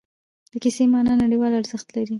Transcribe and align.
د 0.51 0.53
کیسې 0.63 0.83
معنا 0.93 1.13
نړیوال 1.23 1.53
ارزښت 1.59 1.87
لري. 1.95 2.09